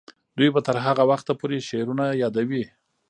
[0.37, 2.63] دوی به تر هغه وخته پورې شعرونه یادوي.